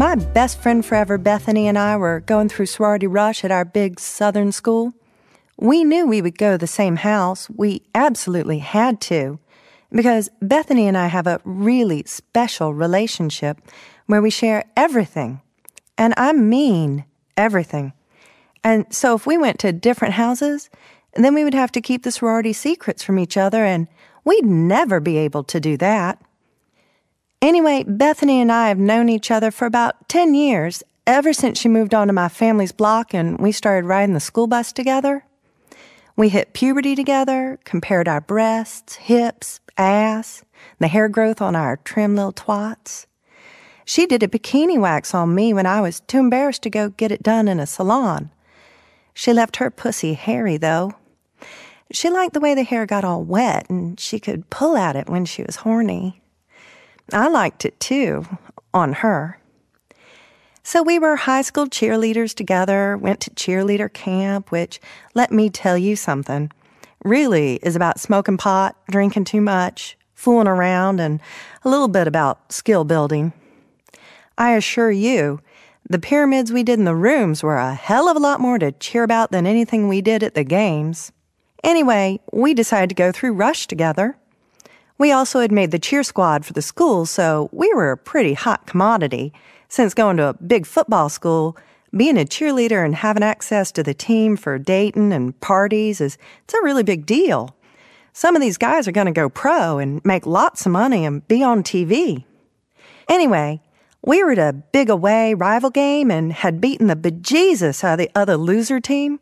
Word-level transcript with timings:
My 0.00 0.14
best 0.14 0.62
friend 0.62 0.82
forever, 0.82 1.18
Bethany, 1.18 1.68
and 1.68 1.78
I 1.78 1.94
were 1.98 2.20
going 2.20 2.48
through 2.48 2.64
sorority 2.64 3.06
rush 3.06 3.44
at 3.44 3.50
our 3.50 3.66
big 3.66 4.00
southern 4.00 4.50
school. 4.50 4.94
We 5.58 5.84
knew 5.84 6.06
we 6.06 6.22
would 6.22 6.38
go 6.38 6.52
to 6.52 6.58
the 6.58 6.66
same 6.66 6.96
house. 6.96 7.50
We 7.50 7.82
absolutely 7.94 8.60
had 8.60 9.02
to. 9.02 9.38
Because 9.92 10.30
Bethany 10.40 10.88
and 10.88 10.96
I 10.96 11.08
have 11.08 11.26
a 11.26 11.42
really 11.44 12.02
special 12.06 12.72
relationship 12.72 13.60
where 14.06 14.22
we 14.22 14.30
share 14.30 14.64
everything. 14.74 15.42
And 15.98 16.14
I 16.16 16.32
mean 16.32 17.04
everything. 17.36 17.92
And 18.64 18.86
so 18.88 19.14
if 19.14 19.26
we 19.26 19.36
went 19.36 19.58
to 19.58 19.70
different 19.70 20.14
houses, 20.14 20.70
then 21.12 21.34
we 21.34 21.44
would 21.44 21.52
have 21.52 21.72
to 21.72 21.82
keep 21.82 22.04
the 22.04 22.10
sorority 22.10 22.54
secrets 22.54 23.02
from 23.02 23.18
each 23.18 23.36
other, 23.36 23.66
and 23.66 23.86
we'd 24.24 24.46
never 24.46 24.98
be 24.98 25.18
able 25.18 25.44
to 25.44 25.60
do 25.60 25.76
that. 25.76 26.18
Anyway, 27.42 27.82
Bethany 27.86 28.38
and 28.42 28.52
I 28.52 28.68
have 28.68 28.78
known 28.78 29.08
each 29.08 29.30
other 29.30 29.50
for 29.50 29.64
about 29.64 30.08
10 30.10 30.34
years, 30.34 30.82
ever 31.06 31.32
since 31.32 31.58
she 31.58 31.68
moved 31.68 31.94
onto 31.94 32.12
my 32.12 32.28
family's 32.28 32.72
block 32.72 33.14
and 33.14 33.38
we 33.38 33.50
started 33.50 33.86
riding 33.86 34.12
the 34.12 34.20
school 34.20 34.46
bus 34.46 34.72
together. 34.72 35.24
We 36.16 36.28
hit 36.28 36.52
puberty 36.52 36.94
together, 36.94 37.58
compared 37.64 38.08
our 38.08 38.20
breasts, 38.20 38.96
hips, 38.96 39.60
ass, 39.78 40.44
the 40.80 40.88
hair 40.88 41.08
growth 41.08 41.40
on 41.40 41.56
our 41.56 41.78
trim 41.78 42.14
little 42.14 42.34
twats. 42.34 43.06
She 43.86 44.04
did 44.04 44.22
a 44.22 44.28
bikini 44.28 44.78
wax 44.78 45.14
on 45.14 45.34
me 45.34 45.54
when 45.54 45.64
I 45.64 45.80
was 45.80 46.00
too 46.00 46.18
embarrassed 46.18 46.62
to 46.64 46.70
go 46.70 46.90
get 46.90 47.10
it 47.10 47.22
done 47.22 47.48
in 47.48 47.58
a 47.58 47.66
salon. 47.66 48.30
She 49.14 49.32
left 49.32 49.56
her 49.56 49.70
pussy 49.70 50.12
hairy, 50.12 50.58
though. 50.58 50.92
She 51.90 52.10
liked 52.10 52.34
the 52.34 52.40
way 52.40 52.54
the 52.54 52.64
hair 52.64 52.84
got 52.84 53.02
all 53.02 53.24
wet 53.24 53.68
and 53.70 53.98
she 53.98 54.20
could 54.20 54.50
pull 54.50 54.76
at 54.76 54.94
it 54.94 55.08
when 55.08 55.24
she 55.24 55.42
was 55.42 55.56
horny. 55.56 56.19
I 57.12 57.28
liked 57.28 57.64
it 57.64 57.78
too, 57.80 58.26
on 58.72 58.94
her. 58.94 59.38
So 60.62 60.82
we 60.82 60.98
were 60.98 61.16
high 61.16 61.42
school 61.42 61.66
cheerleaders 61.66 62.34
together, 62.34 62.96
went 62.96 63.20
to 63.20 63.30
cheerleader 63.30 63.92
camp, 63.92 64.52
which, 64.52 64.80
let 65.14 65.32
me 65.32 65.50
tell 65.50 65.76
you 65.76 65.96
something, 65.96 66.52
really 67.04 67.56
is 67.62 67.74
about 67.76 67.98
smoking 67.98 68.36
pot, 68.36 68.76
drinking 68.90 69.24
too 69.24 69.40
much, 69.40 69.96
fooling 70.14 70.46
around, 70.46 71.00
and 71.00 71.20
a 71.64 71.68
little 71.68 71.88
bit 71.88 72.06
about 72.06 72.52
skill 72.52 72.84
building. 72.84 73.32
I 74.36 74.52
assure 74.52 74.90
you, 74.90 75.40
the 75.88 75.98
pyramids 75.98 76.52
we 76.52 76.62
did 76.62 76.78
in 76.78 76.84
the 76.84 76.94
rooms 76.94 77.42
were 77.42 77.56
a 77.56 77.74
hell 77.74 78.08
of 78.08 78.16
a 78.16 78.20
lot 78.20 78.38
more 78.38 78.58
to 78.58 78.70
cheer 78.72 79.02
about 79.02 79.32
than 79.32 79.46
anything 79.46 79.88
we 79.88 80.00
did 80.02 80.22
at 80.22 80.34
the 80.34 80.44
games. 80.44 81.10
Anyway, 81.64 82.20
we 82.32 82.54
decided 82.54 82.90
to 82.90 82.94
go 82.94 83.10
through 83.12 83.32
Rush 83.32 83.66
together. 83.66 84.16
We 85.00 85.12
also 85.12 85.40
had 85.40 85.50
made 85.50 85.70
the 85.70 85.78
cheer 85.78 86.02
squad 86.02 86.44
for 86.44 86.52
the 86.52 86.60
school, 86.60 87.06
so 87.06 87.48
we 87.52 87.72
were 87.72 87.90
a 87.90 87.96
pretty 87.96 88.34
hot 88.34 88.66
commodity. 88.66 89.32
Since 89.66 89.94
going 89.94 90.18
to 90.18 90.26
a 90.26 90.34
big 90.34 90.66
football 90.66 91.08
school, 91.08 91.56
being 91.96 92.18
a 92.18 92.26
cheerleader 92.26 92.84
and 92.84 92.94
having 92.94 93.22
access 93.22 93.72
to 93.72 93.82
the 93.82 93.94
team 93.94 94.36
for 94.36 94.58
dating 94.58 95.14
and 95.14 95.40
parties 95.40 96.02
is 96.02 96.18
it's 96.44 96.52
a 96.52 96.62
really 96.62 96.82
big 96.82 97.06
deal. 97.06 97.56
Some 98.12 98.36
of 98.36 98.42
these 98.42 98.58
guys 98.58 98.86
are 98.86 98.92
going 98.92 99.06
to 99.06 99.10
go 99.10 99.30
pro 99.30 99.78
and 99.78 100.04
make 100.04 100.26
lots 100.26 100.66
of 100.66 100.72
money 100.72 101.06
and 101.06 101.26
be 101.26 101.42
on 101.42 101.62
TV. 101.62 102.24
Anyway, 103.08 103.62
we 104.04 104.22
were 104.22 104.32
at 104.32 104.38
a 104.38 104.52
big 104.52 104.90
away 104.90 105.32
rival 105.32 105.70
game 105.70 106.10
and 106.10 106.30
had 106.30 106.60
beaten 106.60 106.88
the 106.88 106.94
bejesus 106.94 107.82
out 107.82 107.94
of 107.94 107.98
the 108.00 108.10
other 108.14 108.36
loser 108.36 108.80
team. 108.80 109.18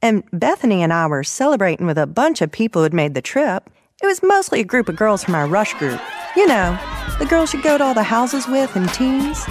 And 0.00 0.24
Bethany 0.32 0.82
and 0.82 0.90
I 0.90 1.06
were 1.06 1.22
celebrating 1.22 1.84
with 1.84 1.98
a 1.98 2.06
bunch 2.06 2.40
of 2.40 2.50
people 2.50 2.82
who'd 2.82 2.94
made 2.94 3.12
the 3.12 3.20
trip. 3.20 3.68
It 4.00 4.06
was 4.06 4.22
mostly 4.22 4.60
a 4.60 4.64
group 4.64 4.88
of 4.88 4.94
girls 4.94 5.24
from 5.24 5.34
our 5.34 5.48
rush 5.48 5.74
group. 5.74 6.00
You 6.36 6.46
know, 6.46 6.78
the 7.18 7.26
girls 7.26 7.52
you 7.52 7.60
go 7.60 7.76
to 7.76 7.82
all 7.82 7.94
the 7.94 8.04
houses 8.04 8.46
with 8.46 8.76
and 8.76 8.88
teens. 8.94 9.44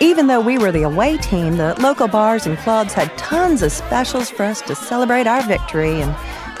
Even 0.00 0.26
though 0.26 0.40
we 0.40 0.58
were 0.58 0.72
the 0.72 0.82
away 0.82 1.16
team, 1.16 1.56
the 1.56 1.80
local 1.80 2.08
bars 2.08 2.44
and 2.46 2.58
clubs 2.58 2.92
had 2.92 3.16
tons 3.16 3.62
of 3.62 3.70
specials 3.70 4.30
for 4.30 4.42
us 4.42 4.60
to 4.62 4.74
celebrate 4.74 5.28
our 5.28 5.46
victory, 5.46 6.00
and 6.00 6.12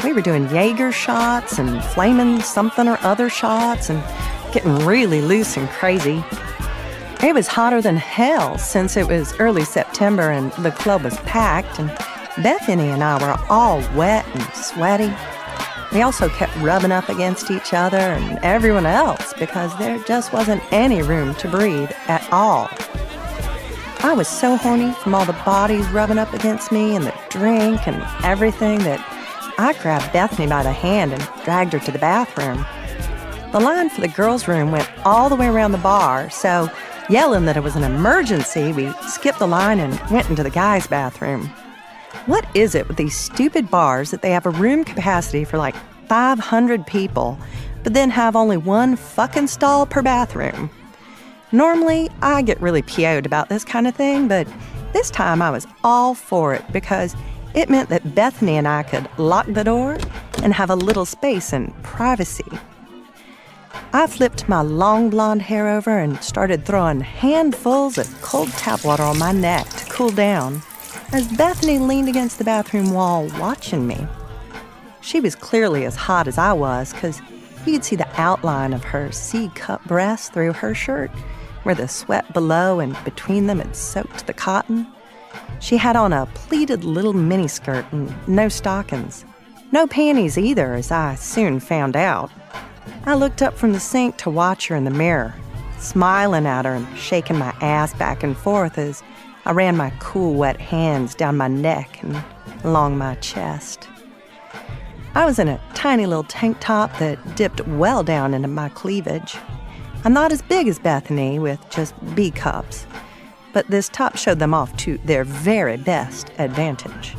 we 0.04 0.12
were 0.12 0.20
doing 0.20 0.48
Jaeger 0.48 0.92
shots 0.92 1.58
and 1.58 1.82
flaming 1.86 2.40
something 2.40 2.86
or 2.86 2.98
other 3.00 3.28
shots 3.28 3.90
and 3.90 4.00
getting 4.52 4.86
really 4.86 5.22
loose 5.22 5.56
and 5.56 5.68
crazy. 5.70 6.22
It 7.20 7.34
was 7.34 7.48
hotter 7.48 7.82
than 7.82 7.96
hell 7.96 8.58
since 8.58 8.96
it 8.96 9.08
was 9.08 9.34
early 9.40 9.64
September 9.64 10.30
and 10.30 10.52
the 10.52 10.70
club 10.70 11.02
was 11.02 11.16
packed, 11.18 11.80
and 11.80 11.88
Bethany 12.44 12.90
and 12.90 13.02
I 13.02 13.18
were 13.20 13.44
all 13.48 13.78
wet 13.96 14.24
and 14.34 14.54
sweaty. 14.54 15.12
We 15.92 16.02
also 16.02 16.28
kept 16.28 16.56
rubbing 16.58 16.92
up 16.92 17.08
against 17.08 17.50
each 17.50 17.74
other 17.74 17.96
and 17.96 18.38
everyone 18.44 18.86
else 18.86 19.34
because 19.34 19.76
there 19.76 19.98
just 20.04 20.32
wasn't 20.32 20.62
any 20.72 21.02
room 21.02 21.34
to 21.36 21.48
breathe 21.48 21.90
at 22.06 22.26
all. 22.32 22.68
I 24.02 24.14
was 24.14 24.28
so 24.28 24.56
horny 24.56 24.92
from 24.92 25.14
all 25.14 25.24
the 25.24 25.32
bodies 25.44 25.88
rubbing 25.88 26.16
up 26.16 26.32
against 26.32 26.70
me 26.70 26.94
and 26.94 27.04
the 27.04 27.14
drink 27.28 27.86
and 27.88 28.02
everything 28.24 28.78
that 28.80 29.04
I 29.58 29.72
grabbed 29.74 30.12
Bethany 30.12 30.46
by 30.46 30.62
the 30.62 30.72
hand 30.72 31.12
and 31.12 31.28
dragged 31.44 31.72
her 31.72 31.80
to 31.80 31.92
the 31.92 31.98
bathroom. 31.98 32.64
The 33.52 33.60
line 33.60 33.90
for 33.90 34.00
the 34.00 34.08
girls' 34.08 34.46
room 34.46 34.70
went 34.70 34.88
all 35.04 35.28
the 35.28 35.34
way 35.34 35.48
around 35.48 35.72
the 35.72 35.78
bar, 35.78 36.30
so 36.30 36.70
yelling 37.10 37.44
that 37.46 37.56
it 37.56 37.62
was 37.64 37.74
an 37.74 37.82
emergency, 37.82 38.72
we 38.72 38.92
skipped 39.08 39.40
the 39.40 39.48
line 39.48 39.80
and 39.80 40.00
went 40.08 40.30
into 40.30 40.44
the 40.44 40.50
guys' 40.50 40.86
bathroom. 40.86 41.50
What 42.26 42.46
is 42.54 42.74
it 42.74 42.88
with 42.88 42.96
these 42.96 43.16
stupid 43.16 43.70
bars 43.70 44.10
that 44.10 44.20
they 44.20 44.30
have 44.30 44.46
a 44.46 44.50
room 44.50 44.84
capacity 44.84 45.44
for 45.44 45.58
like 45.58 45.76
500 46.08 46.86
people, 46.86 47.38
but 47.82 47.94
then 47.94 48.10
have 48.10 48.36
only 48.36 48.56
one 48.56 48.96
fucking 48.96 49.46
stall 49.46 49.86
per 49.86 50.02
bathroom? 50.02 50.70
Normally, 51.52 52.10
I 52.20 52.42
get 52.42 52.60
really 52.60 52.82
PO'd 52.82 53.26
about 53.26 53.48
this 53.48 53.64
kind 53.64 53.86
of 53.86 53.94
thing, 53.94 54.28
but 54.28 54.46
this 54.92 55.10
time 55.10 55.40
I 55.40 55.50
was 55.50 55.66
all 55.84 56.14
for 56.14 56.52
it 56.54 56.64
because 56.72 57.14
it 57.54 57.70
meant 57.70 57.88
that 57.88 58.14
Bethany 58.14 58.56
and 58.56 58.68
I 58.68 58.82
could 58.82 59.08
lock 59.18 59.46
the 59.46 59.64
door 59.64 59.98
and 60.42 60.52
have 60.52 60.70
a 60.70 60.76
little 60.76 61.04
space 61.04 61.52
and 61.52 61.72
privacy. 61.82 62.58
I 63.92 64.06
flipped 64.06 64.48
my 64.48 64.62
long 64.62 65.10
blonde 65.10 65.42
hair 65.42 65.68
over 65.68 65.98
and 65.98 66.22
started 66.22 66.64
throwing 66.64 67.00
handfuls 67.00 67.98
of 67.98 68.22
cold 68.22 68.50
tap 68.50 68.84
water 68.84 69.02
on 69.02 69.18
my 69.18 69.32
neck 69.32 69.68
to 69.68 69.84
cool 69.86 70.10
down 70.10 70.62
as 71.12 71.26
Bethany 71.26 71.78
leaned 71.78 72.08
against 72.08 72.38
the 72.38 72.44
bathroom 72.44 72.92
wall 72.92 73.28
watching 73.38 73.86
me. 73.86 74.06
She 75.00 75.20
was 75.20 75.34
clearly 75.34 75.84
as 75.84 75.96
hot 75.96 76.28
as 76.28 76.38
I 76.38 76.52
was 76.52 76.92
because 76.92 77.20
you 77.66 77.72
could 77.72 77.84
see 77.84 77.96
the 77.96 78.08
outline 78.20 78.72
of 78.72 78.84
her 78.84 79.10
C 79.10 79.50
cup 79.54 79.84
breasts 79.84 80.28
through 80.28 80.52
her 80.52 80.74
shirt, 80.74 81.10
where 81.64 81.74
the 81.74 81.88
sweat 81.88 82.32
below 82.32 82.80
and 82.80 82.96
between 83.04 83.46
them 83.46 83.58
had 83.58 83.74
soaked 83.74 84.26
the 84.26 84.32
cotton. 84.32 84.86
She 85.58 85.76
had 85.76 85.96
on 85.96 86.12
a 86.12 86.26
pleated 86.26 86.84
little 86.84 87.12
miniskirt 87.12 87.90
and 87.92 88.12
no 88.28 88.48
stockings. 88.48 89.24
No 89.72 89.86
panties 89.86 90.38
either, 90.38 90.74
as 90.74 90.90
I 90.90 91.16
soon 91.16 91.60
found 91.60 91.96
out. 91.96 92.30
I 93.04 93.14
looked 93.14 93.42
up 93.42 93.54
from 93.54 93.72
the 93.72 93.80
sink 93.80 94.16
to 94.18 94.30
watch 94.30 94.68
her 94.68 94.76
in 94.76 94.84
the 94.84 94.90
mirror, 94.90 95.34
smiling 95.78 96.46
at 96.46 96.64
her 96.64 96.74
and 96.74 96.98
shaking 96.98 97.38
my 97.38 97.54
ass 97.60 97.94
back 97.94 98.22
and 98.22 98.36
forth 98.36 98.78
as 98.78 99.02
I 99.50 99.52
ran 99.52 99.76
my 99.76 99.92
cool, 99.98 100.34
wet 100.34 100.60
hands 100.60 101.16
down 101.16 101.36
my 101.36 101.48
neck 101.48 102.04
and 102.04 102.22
along 102.62 102.96
my 102.96 103.16
chest. 103.16 103.88
I 105.16 105.26
was 105.26 105.40
in 105.40 105.48
a 105.48 105.60
tiny 105.74 106.06
little 106.06 106.22
tank 106.22 106.58
top 106.60 106.96
that 107.00 107.34
dipped 107.34 107.66
well 107.66 108.04
down 108.04 108.32
into 108.32 108.46
my 108.46 108.68
cleavage. 108.68 109.36
I'm 110.04 110.12
not 110.12 110.30
as 110.30 110.40
big 110.40 110.68
as 110.68 110.78
Bethany 110.78 111.40
with 111.40 111.58
just 111.68 111.94
B 112.14 112.30
cups, 112.30 112.86
but 113.52 113.66
this 113.66 113.88
top 113.88 114.16
showed 114.16 114.38
them 114.38 114.54
off 114.54 114.76
to 114.76 114.98
their 114.98 115.24
very 115.24 115.76
best 115.76 116.30
advantage. 116.38 117.16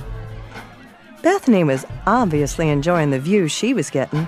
Bethany 1.22 1.66
was 1.66 1.86
obviously 2.08 2.70
enjoying 2.70 3.10
the 3.10 3.20
view 3.20 3.50
she 3.50 3.74
was 3.74 3.90
getting. 3.90 4.26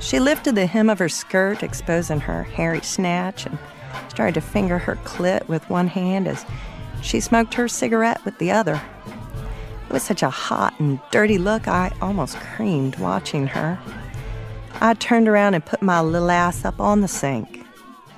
She 0.00 0.18
lifted 0.18 0.56
the 0.56 0.66
hem 0.66 0.90
of 0.90 0.98
her 0.98 1.08
skirt, 1.08 1.62
exposing 1.62 2.18
her 2.18 2.42
hairy 2.42 2.80
snatch, 2.80 3.46
and 3.46 3.56
started 4.08 4.34
to 4.34 4.40
finger 4.40 4.78
her 4.78 4.96
clit 5.04 5.46
with 5.46 5.70
one 5.70 5.86
hand 5.86 6.26
as 6.26 6.44
she 7.02 7.20
smoked 7.20 7.54
her 7.54 7.68
cigarette 7.68 8.24
with 8.24 8.38
the 8.38 8.50
other. 8.50 8.80
It 9.88 9.92
was 9.92 10.02
such 10.02 10.22
a 10.22 10.30
hot 10.30 10.78
and 10.78 11.00
dirty 11.10 11.38
look, 11.38 11.66
I 11.66 11.92
almost 12.00 12.38
creamed 12.38 12.96
watching 12.98 13.48
her. 13.48 13.78
I 14.80 14.94
turned 14.94 15.28
around 15.28 15.54
and 15.54 15.64
put 15.64 15.82
my 15.82 16.00
little 16.00 16.30
ass 16.30 16.64
up 16.64 16.80
on 16.80 17.00
the 17.00 17.08
sink. 17.08 17.66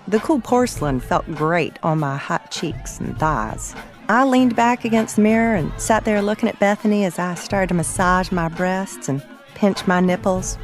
The 0.06 0.20
cool 0.20 0.40
porcelain 0.40 1.00
felt 1.00 1.26
great 1.34 1.78
on 1.82 2.00
my 2.00 2.16
hot 2.16 2.50
cheeks 2.50 3.00
and 3.00 3.18
thighs. 3.18 3.74
I 4.08 4.24
leaned 4.24 4.56
back 4.56 4.84
against 4.84 5.16
the 5.16 5.22
mirror 5.22 5.54
and 5.54 5.72
sat 5.80 6.04
there 6.04 6.20
looking 6.20 6.48
at 6.48 6.58
Bethany 6.58 7.04
as 7.04 7.18
I 7.18 7.34
started 7.34 7.68
to 7.68 7.74
massage 7.74 8.30
my 8.30 8.48
breasts 8.48 9.08
and 9.08 9.22
pinch 9.54 9.86
my 9.86 10.00
nipples. 10.00 10.58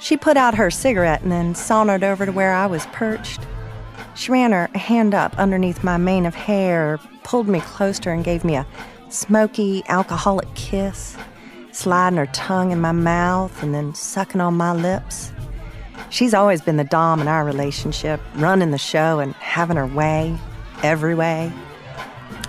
She 0.00 0.16
put 0.16 0.36
out 0.36 0.54
her 0.56 0.70
cigarette 0.70 1.22
and 1.22 1.30
then 1.30 1.54
sauntered 1.54 2.02
over 2.02 2.26
to 2.26 2.32
where 2.32 2.52
I 2.52 2.66
was 2.66 2.86
perched. 2.86 3.40
She 4.14 4.30
ran 4.30 4.52
her 4.52 4.68
hand 4.74 5.14
up 5.14 5.38
underneath 5.38 5.82
my 5.84 5.96
mane 5.96 6.26
of 6.26 6.34
hair, 6.34 6.98
pulled 7.24 7.48
me 7.48 7.60
close 7.60 7.98
to 8.00 8.10
her, 8.10 8.14
and 8.14 8.24
gave 8.24 8.44
me 8.44 8.54
a 8.56 8.66
smoky, 9.08 9.82
alcoholic 9.88 10.52
kiss, 10.54 11.16
sliding 11.72 12.18
her 12.18 12.26
tongue 12.26 12.70
in 12.70 12.80
my 12.80 12.92
mouth 12.92 13.62
and 13.62 13.74
then 13.74 13.94
sucking 13.94 14.40
on 14.40 14.54
my 14.54 14.72
lips. 14.72 15.32
She's 16.10 16.34
always 16.34 16.60
been 16.60 16.76
the 16.76 16.84
dom 16.84 17.20
in 17.20 17.28
our 17.28 17.44
relationship, 17.44 18.20
running 18.36 18.70
the 18.70 18.78
show 18.78 19.18
and 19.18 19.34
having 19.34 19.76
her 19.76 19.86
way. 19.86 20.38
every 20.82 21.14
way. 21.14 21.50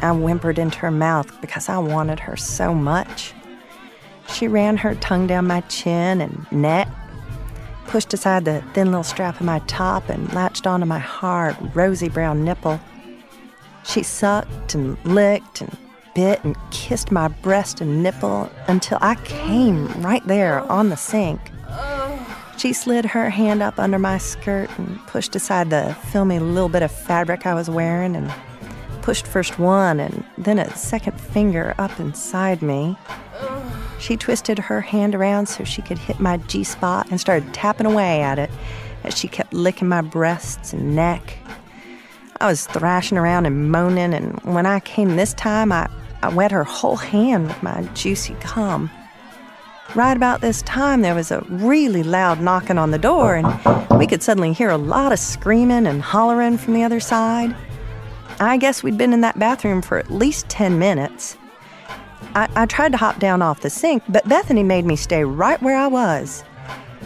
I 0.02 0.12
whimpered 0.12 0.60
into 0.60 0.80
her 0.80 0.92
mouth 0.92 1.40
because 1.42 1.70
I 1.70 1.78
wanted 1.78 2.20
her 2.20 2.36
so 2.36 2.74
much. 2.74 3.34
She 4.28 4.48
ran 4.48 4.78
her 4.78 4.96
tongue 4.96 5.28
down 5.28 5.48
my 5.48 5.62
chin 5.62 6.22
and 6.22 6.46
neck, 6.52 6.90
pushed 7.96 8.14
aside 8.14 8.44
the 8.44 8.62
thin 8.74 8.88
little 8.88 9.06
strap 9.06 9.40
of 9.40 9.46
my 9.46 9.60
top, 9.68 10.10
and 10.10 10.34
latched 10.34 10.68
onto 10.68 10.86
my 10.86 11.00
hard, 11.00 11.56
rosy 11.74 12.10
brown 12.10 12.44
nipple. 12.44 12.78
She 13.86 14.04
sucked 14.04 14.76
and 14.76 14.98
licked 15.06 15.62
and 15.62 15.78
bit 16.14 16.44
and 16.44 16.58
kissed 16.72 17.10
my 17.10 17.30
breast 17.30 17.80
and 17.80 18.04
nipple 18.04 18.52
until 18.68 18.98
I 19.00 19.16
came 19.24 19.88
right 20.02 20.28
there 20.28 20.60
on 20.70 20.90
the 20.90 20.98
sink. 20.98 21.40
She 22.58 22.74
slid 22.74 23.06
her 23.06 23.30
hand 23.30 23.64
up 23.64 23.80
under 23.80 23.98
my 23.98 24.18
skirt 24.18 24.70
and 24.78 25.00
pushed 25.08 25.34
aside 25.34 25.70
the 25.70 25.96
filmy 26.12 26.40
little 26.40 26.68
bit 26.68 26.84
of 26.84 26.92
fabric 26.92 27.46
I 27.46 27.54
was 27.54 27.70
wearing 27.70 28.18
and 28.18 28.30
pushed 29.04 29.26
first 29.26 29.58
one 29.58 30.02
and 30.02 30.26
then 30.38 30.60
a 30.60 30.70
second 30.76 31.18
finger 31.18 31.74
up 31.78 31.98
inside 31.98 32.62
me. 32.62 32.98
She 34.00 34.18
twisted 34.18 34.60
her 34.60 34.82
hand 34.82 35.16
around 35.16 35.48
so 35.48 35.64
she 35.64 35.82
could 35.82 35.98
hit 35.98 36.20
my 36.20 36.38
G 36.38 36.64
spot 36.64 37.08
and 37.10 37.20
started 37.20 37.54
tapping 37.54 37.88
away 37.88 38.22
at 38.22 38.40
it 38.40 38.52
as 39.04 39.18
she 39.18 39.28
kept 39.28 39.54
licking 39.54 39.88
my 39.88 40.02
breasts 40.02 40.74
and 40.74 40.96
neck. 40.96 41.38
I 42.42 42.48
was 42.48 42.68
thrashing 42.68 43.18
around 43.18 43.46
and 43.46 43.72
moaning, 43.72 44.14
and 44.14 44.40
when 44.42 44.66
I 44.66 44.82
came 44.82 45.16
this 45.16 45.34
time, 45.34 45.72
I, 45.72 45.90
I 46.22 46.30
wet 46.30 46.52
her 46.52 46.64
whole 46.66 46.98
hand 46.98 47.48
with 47.48 47.64
my 47.64 47.84
juicy 47.94 48.36
cum. 48.42 48.90
Right 49.94 50.18
about 50.18 50.42
this 50.42 50.62
time, 50.64 51.02
there 51.02 51.16
was 51.16 51.32
a 51.32 51.46
really 51.48 52.04
loud 52.04 52.42
knocking 52.42 52.78
on 52.78 52.92
the 52.92 52.98
door, 52.98 53.36
and 53.36 53.98
we 53.98 54.08
could 54.08 54.22
suddenly 54.22 54.52
hear 54.52 54.70
a 54.70 54.78
lot 54.78 55.14
of 55.14 55.20
screaming 55.20 55.88
and 55.88 56.02
hollering 56.02 56.58
from 56.58 56.74
the 56.74 56.84
other 56.84 57.00
side. 57.00 57.56
I 58.40 58.58
guess 58.58 58.84
we'd 58.84 58.98
been 58.98 59.14
in 59.14 59.22
that 59.22 59.40
bathroom 59.40 59.82
for 59.82 59.98
at 59.98 60.12
least 60.12 60.50
10 60.50 60.78
minutes. 60.78 61.38
I, 62.36 62.50
I 62.56 62.66
tried 62.66 62.92
to 62.92 62.98
hop 62.98 63.20
down 63.20 63.42
off 63.42 63.62
the 63.62 63.70
sink, 63.70 64.04
but 64.10 64.28
Bethany 64.28 64.64
made 64.64 64.86
me 64.86 64.96
stay 64.96 65.24
right 65.24 65.62
where 65.62 65.78
I 65.78 65.88
was. 65.88 66.44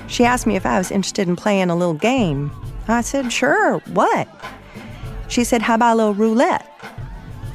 She 0.08 0.26
asked 0.26 0.48
me 0.48 0.56
if 0.56 0.66
I 0.66 0.78
was 0.80 0.90
interested 0.90 1.28
in 1.28 1.36
playing 1.36 1.70
a 1.70 1.76
little 1.76 1.94
game. 1.94 2.52
I 2.88 3.02
said, 3.02 3.32
sure, 3.32 3.78
what? 3.94 4.28
She 5.28 5.44
said, 5.44 5.62
How 5.62 5.76
about 5.76 5.94
a 5.94 5.98
little 5.98 6.14
roulette? 6.16 6.66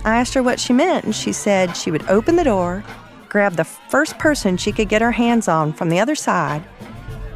I 0.05 0.17
asked 0.17 0.35
her 0.35 0.43
what 0.43 0.61
she 0.61 0.73
meant, 0.73 1.05
and 1.05 1.15
she 1.15 1.33
said 1.33 1.77
she 1.77 1.91
would 1.91 2.09
open 2.09 2.37
the 2.37 2.45
door, 2.45 2.85
grab 3.29 3.55
the 3.55 3.65
first 3.65 4.17
person 4.19 4.57
she 4.57 4.71
could 4.71 4.89
get 4.89 5.03
her 5.03 5.11
hands 5.11 5.49
on 5.49 5.73
from 5.73 5.89
the 5.89 5.99
other 5.99 6.15
side, 6.15 6.63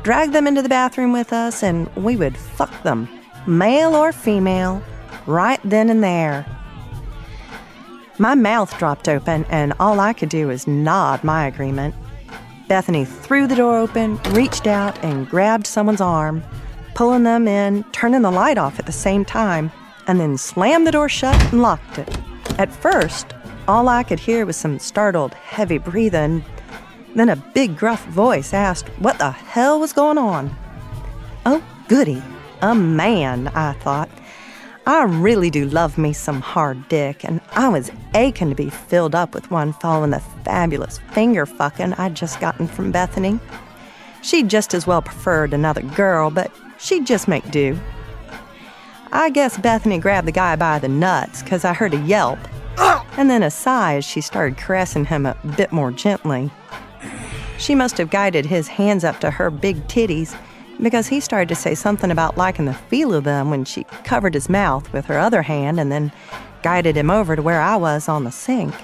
drag 0.05 0.31
them 0.31 0.47
into 0.47 0.63
the 0.63 0.69
bathroom 0.69 1.13
with 1.13 1.33
us, 1.33 1.65
and 1.65 1.93
we 1.97 2.15
would 2.15 2.37
fuck 2.37 2.83
them, 2.85 3.09
male 3.49 3.97
or 3.97 4.13
female, 4.13 4.81
right 5.27 5.61
then 5.65 5.91
and 5.91 6.05
there. 6.05 6.47
My 8.19 8.35
mouth 8.35 8.77
dropped 8.79 9.09
open, 9.09 9.45
and 9.49 9.73
all 9.79 10.01
I 10.01 10.13
could 10.13 10.29
do 10.29 10.49
was 10.49 10.67
nod 10.67 11.23
my 11.25 11.47
agreement. 11.47 11.95
Bethany 12.69 13.05
threw 13.05 13.47
the 13.47 13.57
door 13.57 13.79
open, 13.79 14.17
reached 14.31 14.67
out, 14.67 15.03
and 15.05 15.29
grabbed 15.29 15.67
someone's 15.67 16.01
arm, 16.01 16.43
pulling 16.95 17.23
them 17.23 17.49
in, 17.49 17.85
turning 17.93 18.23
the 18.23 18.31
light 18.31 18.59
off 18.59 18.79
at 18.79 18.87
the 18.87 18.93
same 18.93 19.25
time 19.25 19.71
and 20.09 20.19
then 20.19 20.37
slammed 20.37 20.87
the 20.87 20.91
door 20.91 21.09
shut 21.09 21.41
and 21.53 21.63
locked 21.63 21.99
it. 21.99 22.19
At 22.59 22.73
first, 22.73 23.35
all 23.69 23.89
I 23.89 24.03
could 24.03 24.19
hear 24.19 24.45
was 24.45 24.57
some 24.57 24.79
startled, 24.79 25.35
heavy 25.35 25.79
breathing. 25.79 26.45
Then 27.15 27.29
a 27.29 27.37
big, 27.37 27.77
gruff 27.77 28.05
voice 28.07 28.53
asked 28.53 28.89
what 28.99 29.19
the 29.19 29.31
hell 29.31 29.79
was 29.79 29.93
going 29.93 30.19
on. 30.19 30.57
Oh, 31.47 31.63
goody, 31.89 32.23
a 32.63 32.75
man, 32.75 33.49
I 33.49 33.75
thought. 33.75 34.09
I 34.89 35.03
really 35.03 35.51
do 35.51 35.67
love 35.67 35.99
me 35.99 36.15
some 36.15 36.41
hard 36.41 36.89
dick, 36.89 37.23
and 37.23 37.43
I 37.53 37.69
was 37.69 37.93
aching 38.15 38.49
to 38.49 38.55
be 38.55 38.71
filled 38.71 39.15
up 39.15 39.35
with 39.35 39.51
one 39.51 39.75
following 39.75 40.13
the 40.13 40.21
fabulous 40.47 40.97
finger 41.13 41.45
fucking 41.45 41.93
I'd 41.93 42.15
just 42.15 42.41
gotten 42.41 42.67
from 42.67 42.91
Bethany. 42.91 43.39
She'd 44.23 44.49
just 44.49 44.73
as 44.73 44.87
well 44.87 45.03
preferred 45.03 45.53
another 45.53 45.83
girl, 45.83 46.31
but 46.31 46.51
she'd 46.79 47.07
just 47.07 47.29
make 47.29 47.51
do. 47.51 47.79
I 49.13 49.29
guess 49.29 49.59
Bethany 49.59 49.99
grabbed 49.99 50.27
the 50.27 50.33
guy 50.33 50.57
by 50.57 50.79
the 50.79 50.89
nuts 50.89 51.43
because 51.43 51.67
I 51.67 51.75
heard 51.75 51.93
a 51.93 52.01
yelp 52.07 52.39
and 53.19 53.29
then 53.29 53.43
a 53.43 53.51
sigh 53.51 53.97
as 53.97 54.07
she 54.07 54.23
started 54.23 54.57
caressing 54.57 55.05
him 55.05 55.27
a 55.27 55.37
bit 55.55 55.71
more 55.71 55.91
gently. 55.91 56.51
She 57.59 57.75
must 57.75 57.99
have 57.99 58.09
guided 58.09 58.47
his 58.47 58.69
hands 58.69 59.05
up 59.05 59.21
to 59.21 59.33
her 59.33 59.51
big 59.51 59.87
titties 59.87 60.35
because 60.83 61.09
he 61.09 61.21
started 61.21 61.49
to 61.49 61.55
say 61.55 61.75
something 61.75 62.11
about 62.11 62.37
liking 62.37 62.65
the 62.65 62.75
feel 62.75 63.15
of 63.15 63.25
them 63.25 63.51
when 63.51 63.65
she 63.65 63.85
covered 64.05 64.35
his 64.35 64.49
mouth 64.49 64.93
with 64.93 65.07
her 65.07 65.19
other 65.19 65.43
hand 65.43 65.81
and 65.81 65.91
then 65.91 66.13
guided 66.63 66.97
him 66.97 67.11
over 67.11 67.37
to 67.37 67.43
where 67.43 67.61
I 67.61 67.77
was 67.77 68.09
on 68.09 68.25
the 68.25 68.33
sink. 68.33 68.75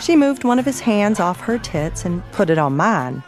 She 0.00 0.16
moved 0.16 0.44
one 0.44 0.58
of 0.58 0.64
his 0.64 0.80
hands 0.80 1.20
off 1.20 1.40
her 1.40 1.58
tits 1.58 2.04
and 2.04 2.22
put 2.32 2.50
it 2.50 2.58
on 2.58 2.76
mine. 2.76 3.22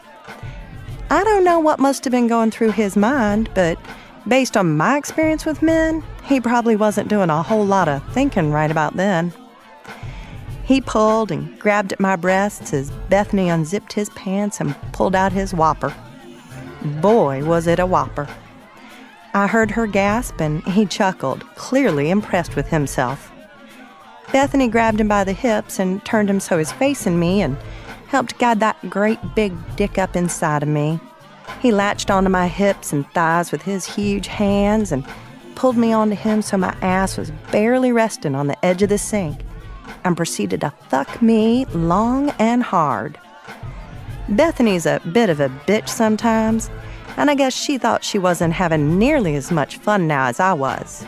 I 1.10 1.22
don't 1.22 1.44
know 1.44 1.60
what 1.60 1.78
must 1.78 2.04
have 2.04 2.10
been 2.10 2.26
going 2.26 2.50
through 2.50 2.72
his 2.72 2.96
mind, 2.96 3.50
but 3.54 3.78
Based 4.26 4.56
on 4.56 4.78
my 4.78 4.96
experience 4.96 5.44
with 5.44 5.60
men, 5.60 6.02
he 6.24 6.40
probably 6.40 6.76
wasn't 6.76 7.08
doing 7.08 7.28
a 7.28 7.42
whole 7.42 7.66
lot 7.66 7.88
of 7.88 8.02
thinking 8.14 8.50
right 8.50 8.70
about 8.70 8.96
then. 8.96 9.34
He 10.64 10.80
pulled 10.80 11.30
and 11.30 11.58
grabbed 11.60 11.92
at 11.92 12.00
my 12.00 12.16
breasts 12.16 12.72
as 12.72 12.90
Bethany 13.10 13.50
unzipped 13.50 13.92
his 13.92 14.08
pants 14.10 14.60
and 14.60 14.74
pulled 14.92 15.14
out 15.14 15.32
his 15.32 15.52
whopper. 15.52 15.94
Boy, 16.84 17.42
was 17.44 17.66
it 17.66 17.78
a 17.78 17.86
whopper. 17.86 18.28
I 19.32 19.46
heard 19.46 19.70
her 19.72 19.86
gasp 19.86 20.40
and 20.40 20.62
he 20.64 20.84
chuckled, 20.86 21.44
clearly 21.56 22.10
impressed 22.10 22.56
with 22.56 22.68
himself. 22.68 23.32
Bethany 24.32 24.68
grabbed 24.68 25.00
him 25.00 25.08
by 25.08 25.24
the 25.24 25.32
hips 25.32 25.78
and 25.78 26.04
turned 26.04 26.28
him 26.28 26.40
so 26.40 26.58
he's 26.58 26.72
facing 26.72 27.18
me 27.18 27.40
and 27.40 27.56
helped 28.08 28.38
guide 28.38 28.60
that 28.60 28.90
great 28.90 29.18
big 29.34 29.54
dick 29.76 29.98
up 29.98 30.14
inside 30.14 30.62
of 30.62 30.68
me. 30.68 31.00
He 31.60 31.72
latched 31.72 32.10
onto 32.10 32.28
my 32.28 32.48
hips 32.48 32.92
and 32.92 33.10
thighs 33.12 33.50
with 33.50 33.62
his 33.62 33.86
huge 33.86 34.26
hands 34.26 34.92
and 34.92 35.06
pulled 35.54 35.76
me 35.76 35.92
onto 35.92 36.16
him 36.16 36.42
so 36.42 36.56
my 36.56 36.76
ass 36.82 37.16
was 37.16 37.30
barely 37.50 37.92
resting 37.92 38.34
on 38.34 38.46
the 38.46 38.64
edge 38.64 38.82
of 38.82 38.88
the 38.88 38.98
sink 38.98 39.40
and 40.04 40.16
proceeded 40.16 40.60
to 40.60 40.70
fuck 40.88 41.22
me 41.22 41.64
long 41.66 42.30
and 42.38 42.62
hard. 42.62 43.18
Bethany's 44.28 44.86
a 44.86 45.00
bit 45.12 45.30
of 45.30 45.40
a 45.40 45.48
bitch 45.48 45.88
sometimes, 45.88 46.70
and 47.16 47.30
I 47.30 47.34
guess 47.34 47.54
she 47.54 47.78
thought 47.78 48.04
she 48.04 48.18
wasn't 48.18 48.54
having 48.54 48.98
nearly 48.98 49.36
as 49.36 49.50
much 49.50 49.76
fun 49.76 50.06
now 50.06 50.26
as 50.26 50.40
I 50.40 50.52
was. 50.52 51.06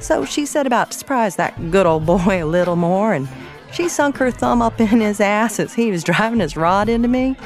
So 0.00 0.24
she 0.24 0.46
set 0.46 0.66
about 0.66 0.90
to 0.90 0.98
surprise 0.98 1.36
that 1.36 1.70
good 1.70 1.86
old 1.86 2.06
boy 2.06 2.42
a 2.42 2.46
little 2.46 2.76
more, 2.76 3.12
and 3.12 3.28
she 3.72 3.88
sunk 3.88 4.16
her 4.16 4.30
thumb 4.30 4.62
up 4.62 4.80
in 4.80 5.00
his 5.00 5.20
ass 5.20 5.60
as 5.60 5.74
he 5.74 5.90
was 5.90 6.04
driving 6.04 6.40
his 6.40 6.56
rod 6.56 6.88
into 6.88 7.08
me. 7.08 7.36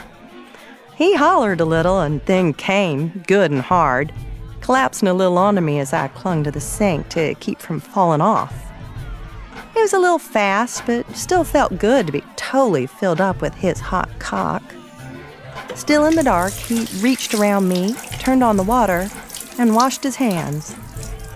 He 0.95 1.17
hollered 1.17 1.61
a 1.61 1.65
little 1.65 2.01
and 2.01 2.21
then 2.27 2.53
came, 2.53 3.25
good 3.27 3.51
and 3.51 3.63
hard, 3.63 4.13
collapsing 4.61 5.09
a 5.09 5.15
little 5.15 5.39
onto 5.39 5.61
me 5.61 5.81
as 5.81 5.93
I 5.93 6.09
clung 6.09 6.45
to 6.45 6.51
the 6.51 6.61
sink 6.61 7.09
to 7.11 7.35
keep 7.37 7.59
from 7.59 7.81
falling 7.81 8.21
off. 8.21 8.55
It 9.75 9.81
was 9.81 9.93
a 9.93 9.99
little 9.99 10.19
fast, 10.19 10.85
but 10.87 11.11
still 11.17 11.45
felt 11.45 11.79
good 11.79 12.07
to 12.07 12.13
be 12.13 12.23
totally 12.37 12.87
filled 12.87 13.21
up 13.21 13.41
with 13.41 13.55
his 13.55 13.81
hot 13.81 14.09
cock. 14.19 14.63
Still 15.75 16.07
in 16.07 16.15
the 16.15 16.23
dark, 16.23 16.53
he 16.53 16.87
reached 17.01 17.35
around 17.35 17.69
me, 17.69 17.95
turned 18.19 18.43
on 18.43 18.57
the 18.57 18.63
water, 18.63 19.09
and 19.59 19.75
washed 19.75 20.03
his 20.03 20.17
hands, 20.17 20.75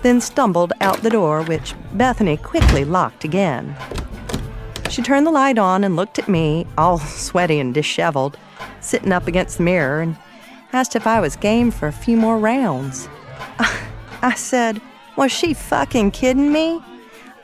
then 0.02 0.20
stumbled 0.20 0.72
out 0.80 1.02
the 1.02 1.10
door, 1.10 1.42
which 1.42 1.74
Bethany 1.94 2.36
quickly 2.36 2.84
locked 2.84 3.24
again. 3.24 3.76
She 4.90 5.02
turned 5.02 5.26
the 5.26 5.32
light 5.32 5.58
on 5.58 5.84
and 5.84 5.96
looked 5.96 6.18
at 6.18 6.28
me, 6.28 6.66
all 6.78 6.98
sweaty 6.98 7.58
and 7.58 7.74
disheveled 7.74 8.38
sitting 8.80 9.12
up 9.12 9.26
against 9.26 9.58
the 9.58 9.64
mirror 9.64 10.00
and 10.00 10.16
asked 10.72 10.96
if 10.96 11.06
I 11.06 11.20
was 11.20 11.36
game 11.36 11.70
for 11.70 11.88
a 11.88 11.92
few 11.92 12.16
more 12.16 12.38
rounds. 12.38 13.08
I 14.22 14.34
said, 14.36 14.80
Was 15.16 15.32
she 15.32 15.54
fucking 15.54 16.12
kidding 16.12 16.52
me? 16.52 16.82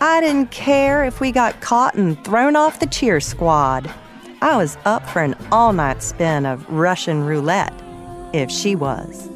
I 0.00 0.20
didn't 0.20 0.50
care 0.50 1.04
if 1.04 1.20
we 1.20 1.32
got 1.32 1.60
caught 1.60 1.94
and 1.94 2.22
thrown 2.24 2.56
off 2.56 2.80
the 2.80 2.86
cheer 2.86 3.20
squad. 3.20 3.90
I 4.42 4.56
was 4.56 4.76
up 4.84 5.08
for 5.08 5.22
an 5.22 5.36
all 5.52 5.72
night 5.72 6.02
spin 6.02 6.46
of 6.46 6.68
Russian 6.68 7.22
roulette, 7.22 7.72
if 8.32 8.50
she 8.50 8.74
was. 8.74 9.28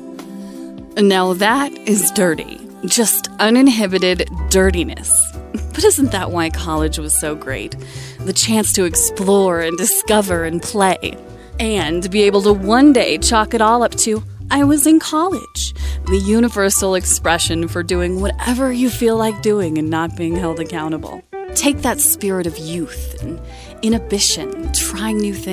Now 0.96 1.32
that 1.34 1.72
is 1.86 2.10
dirty. 2.10 2.60
Just 2.86 3.28
uninhibited 3.38 4.28
dirtiness. 4.50 5.08
But 5.52 5.84
isn't 5.84 6.10
that 6.10 6.32
why 6.32 6.50
college 6.50 6.98
was 6.98 7.16
so 7.16 7.36
great? 7.36 7.76
The 8.18 8.32
chance 8.32 8.72
to 8.72 8.84
explore 8.84 9.60
and 9.60 9.78
discover 9.78 10.42
and 10.42 10.60
play 10.60 11.16
and 11.60 12.10
be 12.10 12.22
able 12.22 12.42
to 12.42 12.52
one 12.52 12.92
day 12.92 13.16
chalk 13.18 13.54
it 13.54 13.60
all 13.60 13.84
up 13.84 13.94
to 13.98 14.24
I 14.50 14.64
was 14.64 14.88
in 14.88 14.98
college, 14.98 15.72
the 16.06 16.18
universal 16.18 16.96
expression 16.96 17.68
for 17.68 17.84
doing 17.84 18.20
whatever 18.20 18.72
you 18.72 18.90
feel 18.90 19.16
like 19.16 19.40
doing 19.40 19.78
and 19.78 19.88
not 19.88 20.16
being 20.16 20.34
held 20.34 20.58
accountable. 20.58 21.22
Take 21.56 21.78
that 21.78 21.98
spirit 22.00 22.46
of 22.46 22.58
youth 22.58 23.16
and 23.22 23.40
inhibition, 23.82 24.72
trying 24.74 25.16
new 25.16 25.32
things 25.32 25.44